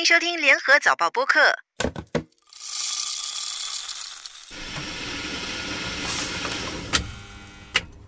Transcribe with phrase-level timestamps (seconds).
[0.00, 1.40] 欢迎收听联合早报播客。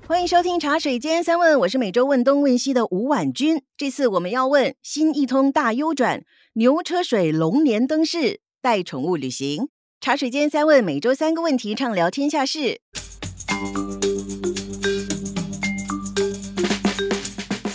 [0.07, 3.63] 欢迎收听茶水间三问，我是每周问东问西的吴婉君。
[3.77, 6.25] 这次我们要问新一通大优转，
[6.55, 9.69] 牛车水龙年灯饰带宠物旅行。
[10.01, 12.81] 茶水间三问，每周三个问题，畅聊天下事。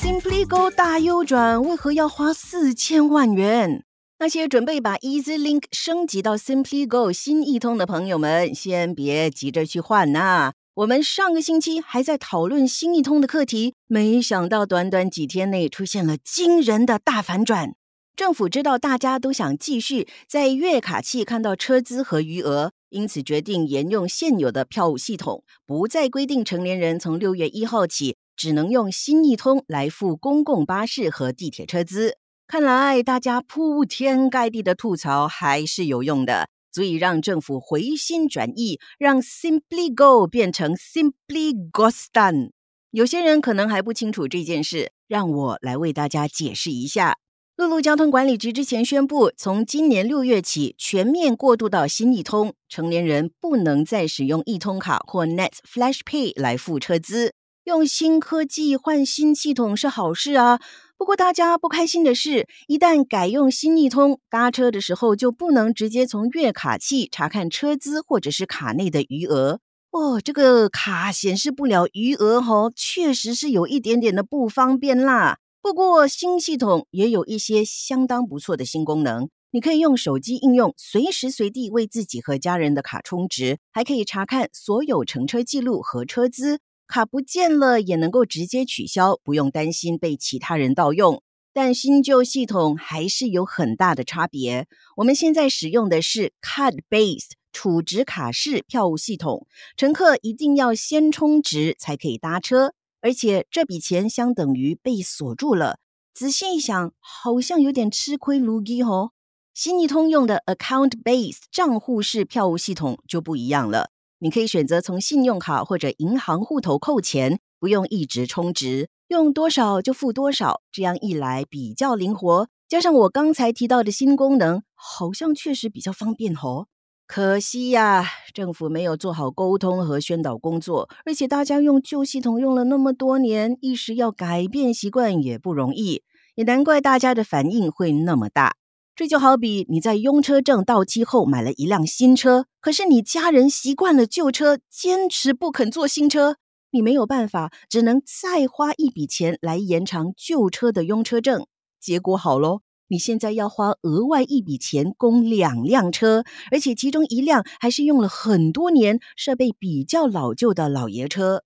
[0.01, 3.83] Simply Go 大优转为何要花四千万元？
[4.19, 10.53] 那些准备把 Easy Link 升级到 Simply Go 新一通的朋友们，先别急着去换呐。
[10.73, 17.75] 我们上个星期还在讨论新一通的课题，没想到短短几天内出现了惊人的大反转。
[18.15, 32.17] 政府知道大家都想继续在月卡器看到车资和余额，因此决定沿用现有的票务系统，不再规定成年人从六月一号起只能用新一通来付公共巴士和地铁车资。
[32.47, 36.47] 看来大家铺天盖地的吐槽还是有用的。
[36.71, 42.51] 足以让政府回心转意，让 Simply Go 变成 Simply Gostan。
[42.91, 47.17] 有些人可能还不清楚这件事，让我来为大家解释一下。
[47.57, 57.33] 陆路交通管理局之前宣布，从今年六月起全面过渡到新易通，成年人不能再使用易通卡或 Net Flash Pay 来付车资。
[57.65, 60.61] 用新科技换新系统是好事啊。
[60.97, 69.59] 不过，大家不开心的是，一旦改用新易通搭车的时候，就不能直接从月卡器查看车资或者是卡内的余额
[69.91, 70.19] 哦。
[70.19, 75.37] 这个卡显示不了余额哦，确实是有一点点的不方便啦。
[75.61, 86.59] 不过，新系统也有一些相当不错的新功能，你可以用手机应用随时随地为自己和家人的卡充值，还可以查看所有乘车记录和车资。
[86.87, 91.21] 卡不见了也能够直接取消，不用担心被其他人盗用。
[91.53, 94.67] 但新旧系统还是有很大的差别。
[94.97, 105.79] 我们现在使用的是 card-based 储值卡式票务系统，乘客一定要先充值才可以搭车，而且这笔钱相等于被锁住了。
[106.13, 108.37] 仔细一想，好像有点吃亏。
[108.37, 109.11] 卢基哦，
[109.53, 113.89] 新一通用的 account-based 账户式票务系统就不一样了。
[114.19, 120.61] 你可以选择从信用卡或者银行户头扣钱，不用一直充值，用多少就付多少。
[120.71, 126.65] 这样一来比较灵活，加上我刚才提到的新功能，好像确实比较方便哦。
[127.05, 136.01] 可惜呀，政府没有做好沟通和宣导工作，而且大家用旧系统用了那么多年，一时要改变习惯也不容易，
[136.35, 138.55] 也难怪大家的反应会那么大。
[138.97, 146.37] 这就好比你在用车证到期后买了一辆新车，可是你家人习惯了旧车，坚持不肯坐新车，
[146.71, 151.45] 你没有办法，只能再花一笔钱来延长旧车的用车证。
[151.79, 161.43] 结果好喽，你现在要花额外一笔钱供两辆车，而且其中一辆还是用了很多年、设备比较老旧的老爷车。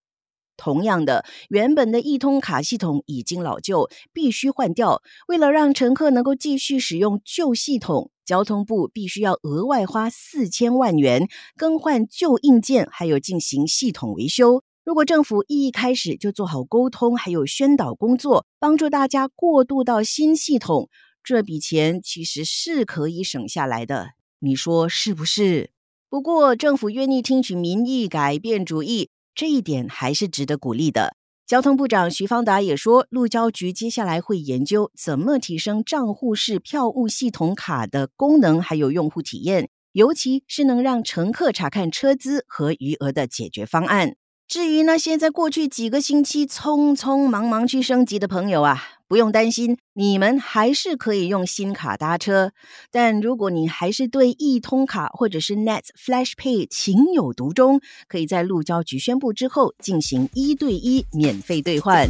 [0.61, 5.01] 同样的，原本的易通卡系统已经老旧，必须换掉。
[5.27, 11.27] 为了让乘客能够继续使用旧系统，交通部必须要额外花四千万元
[11.57, 14.61] 更换旧硬件，还有进行系统维修。
[14.83, 20.89] 如果政府一开始就做好沟通还有宣导工作，帮助大家过渡到新系统，
[21.23, 24.11] 这笔钱其实是可以省下来的。
[24.37, 25.71] 你说是不是？
[26.07, 29.09] 不过政府愿意听取民意，改变主意。
[29.33, 31.15] 这一点还是值得鼓励的。
[31.47, 44.15] 交通部长徐方达也说，路交局接下来会研究怎么提升账户式票务系统卡的功能，还有用户体验，尤其是能让乘客查看车资和余额的解决方案。
[44.47, 52.53] 至于那些在过去几个星期匆匆忙忙去升级的朋友啊，不用担心，你们还是可以用新卡搭车。
[52.89, 62.07] 但如果你还是对易通卡或者是 Net Flash Pay 情有独钟，可以在路交局宣布之后进行一对一免费兑换。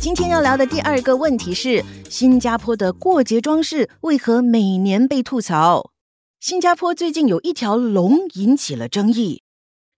[0.00, 5.92] 今天要聊的第二个问题是：新加坡的过节装饰为何每年被吐槽？
[6.40, 9.41] 新加坡最近有一条龙引起了争议，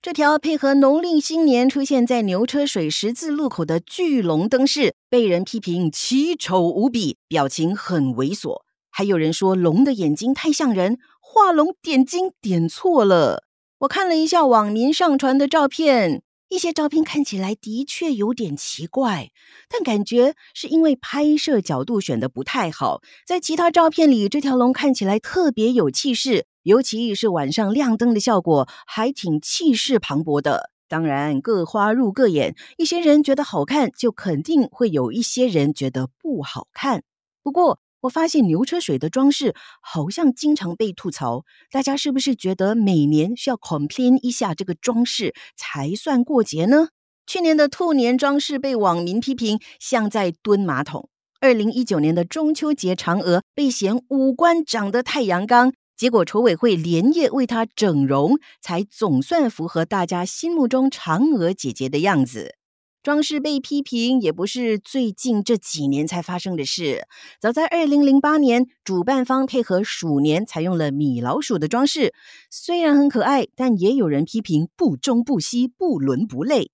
[0.05, 8.61] 这条配合农历新年出现在牛车水十字路口的巨龙灯饰，被人批评奇丑无比，表情很猥琐。
[8.91, 13.45] 还有人说龙的眼睛太像人，画龙点睛点错了。
[13.79, 16.23] 我看了一下网民上传的照片。
[16.51, 19.31] 一些照片看起来的确有点奇怪，
[19.71, 23.01] 但感觉是因为拍摄角度选的不太好。
[23.27, 30.71] 在其他照片里，这条龙看起来特别有气势，尤其是晚上亮灯的效果，还挺气势磅礴的。
[30.89, 37.03] 当然，各花入各眼，一些人觉得好看，就肯定会有一些人觉得不好看。
[37.43, 46.89] 不过，我发现牛车水的装饰好像经常被吐槽，大家是不是觉得每年需要 complain 一下这个装饰才算过节呢？
[47.27, 51.09] 去年的兔年装饰被网民批评像在蹲马桶，
[51.41, 55.73] 二零一九年的中秋节嫦娥被嫌五官长得太阳刚。
[55.97, 62.57] 结果筹委会连夜为她整容，才总算符合大家心目中嫦娥姐姐的样子。
[63.03, 67.07] 装饰被批评也不是最近这几年才发生的事，
[67.39, 72.15] 早在二零零八年，主办方配合鼠年采用了米老鼠的装饰，
[72.51, 76.71] 虽然很可爱，但也有人批评不中不西、不伦不类。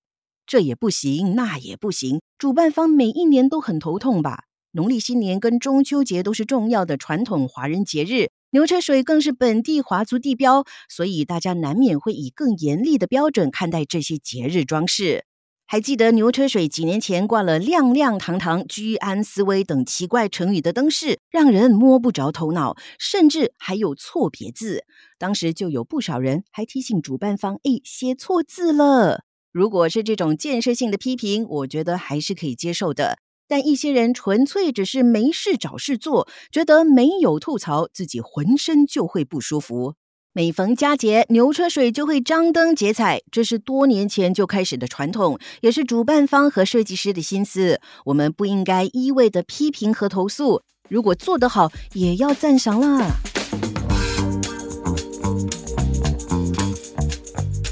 [0.47, 4.45] 这也不行，那也不行，主办方每一年都很头痛吧？
[4.71, 8.31] 农历新年跟中秋节都是重要的传统华人节日。
[8.53, 15.25] 牛车水更是本地华族地标，所以大家难免会以更严厉的标准看待这些节日装饰。
[15.67, 24.85] 还记得牛车水几年前挂了“亮亮堂堂”“居安思危”等奇怪成语的灯饰，让人摸不着头脑，甚至还有错别字。
[25.17, 33.19] 当时就有不少人还提醒主办方：“哎，写错字了。”如果是这种建设性的批评，我觉得还是可以接受的。
[33.51, 39.95] 但一些人纯粹只是没事找事做，觉得没有吐槽自己浑身就会不舒服。
[40.33, 47.81] 每逢佳节，牛车水就会张灯结彩，这是多年前就开始的传统，也是主办方和设计师的心思。
[48.05, 53.05] 我们不应该一味的批评和投诉，如果做得好，也要赞赏啦。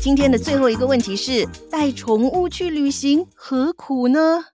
[0.00, 4.46] 今天的最后一个问题是：带宠物去旅行何苦呢？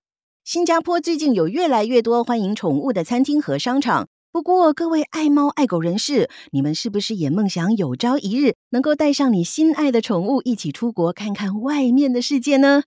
[0.44, 4.08] 新加坡最近有越来越多欢迎宠物的餐厅和商场。
[4.30, 12.82] 不过，各位爱猫爱狗人士，你们是不是也梦想有朝一日能够带上你心爱的宠物一起出国看看外面的世界呢？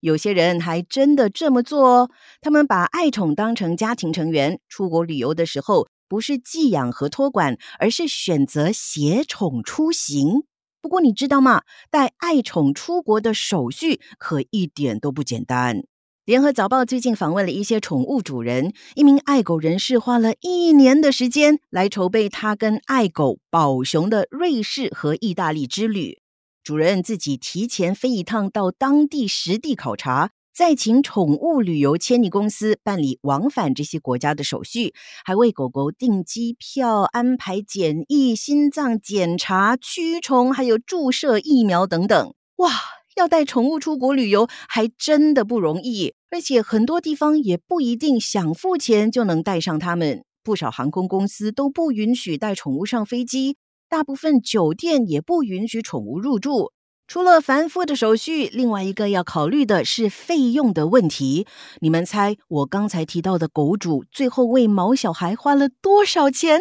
[0.00, 2.10] 有些人还真的这么做哦。
[2.42, 10.42] 他们把爱宠当成家庭成员，出国旅游的时候不是寄养和托管，而是选择携宠出行。
[10.82, 11.62] 不过，你知道吗？
[11.90, 15.84] 带爱宠出国的手续可一点都不简单。
[16.28, 26.18] 联合早报最近访问了一些宠物主人，一名爱狗人士花了一年的时间来筹备他跟爱狗宝熊的瑞士和意大利之旅。
[26.62, 34.92] 主人自己提前飞一趟到当地实地考察，再请宠物旅游迁移公司办理往返这些国家的手续，
[35.24, 42.34] 还为狗狗订机票、安排检疫、心脏检查、驱虫，还有注射疫苗等等。
[42.56, 42.97] 哇！
[43.18, 50.24] 要带宠物出国旅游还真的不容易，而且很多地方也不一定想付钱就能带上它们。
[50.44, 53.56] 不少航空公司都不允许带宠物上飞机，
[53.88, 56.70] 大部分酒店也不允许宠物入住。
[57.08, 61.46] 除了繁复的手续，另外一个要考虑的是费用的问题。
[61.80, 66.60] 你们猜我刚才提到的狗主最后为毛小孩花了多少钱？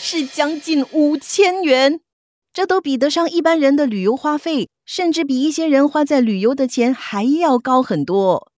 [0.00, 2.00] 是将近五千元。
[2.56, 8.50] 这都比得上一般人的旅游花费，甚至比一些人花在旅游的钱还要高很多。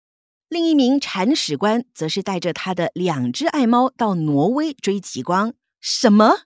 [0.50, 5.56] 另一名铲屎官则是带着他的两只爱猫到挪威追极光。
[5.82, 6.42] 什么？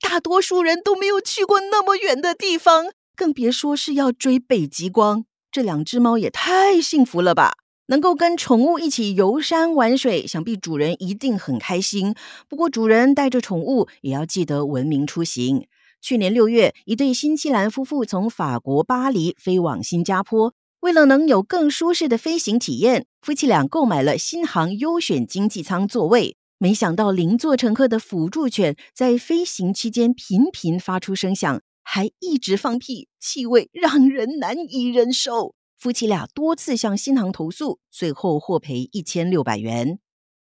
[0.00, 5.26] 大多数人都没有去过那么远的地方，更别说是要追北极光。
[5.52, 7.52] 这两只猫也太幸福了吧！
[7.86, 12.16] 能够跟宠物一起游山玩水，想必主人一定很开心。
[12.48, 15.68] 不过，主人带着宠物也要记得文明出行。
[16.00, 26.36] 去年六月，一对新西兰夫妇从法国巴黎飞往新加坡，为了能有更舒适的飞行体验，夫妻俩购买了新航优选经济舱座位。
[26.58, 35.54] 没想到，邻座乘客的辅助犬在飞行期间频频发出声响，还一直放屁，气味让人难以忍受。
[35.76, 39.98] 夫妻俩多次向新航投诉，最后获赔一千六百元。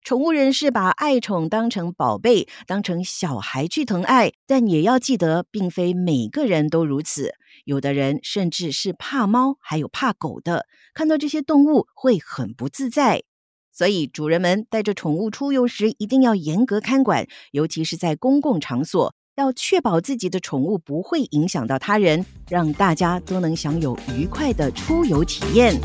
[0.03, 7.35] 宠物人士把爱宠当成宝贝，当成小孩去疼爱，但也要记得，并非每个人都如此。
[7.65, 13.23] 有的人甚至是怕猫，还有怕狗的，看到这些动物会很不自在。
[13.73, 25.79] 所以，主人们带着宠物出游时，一定要严格看管，尤其是在公共场所，要确保自己的宠物不会影响到他人，让大家都能享有愉快的出游体验。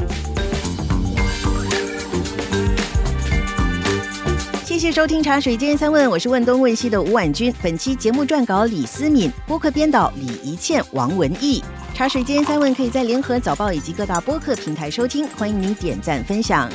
[4.86, 7.52] 谢收听《茶水间三问》，我是问东问西的吴婉君。
[7.60, 11.60] 本期节目撰稿李思敏，播客编导李怡倩、王文义。
[11.98, 16.70] 《茶水间三问》可以在联合早报以及各大播客平台收听，欢迎您点赞分享。